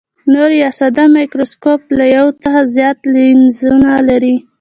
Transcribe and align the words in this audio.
نوري 0.33 0.57
یا 0.63 0.69
ساده 0.79 1.03
مایکروسکوپ 1.15 1.81
له 1.97 2.05
یو 2.17 2.27
څخه 2.43 2.59
زیات 2.75 2.99
لینزونه 3.13 3.91
لري. 4.09 4.35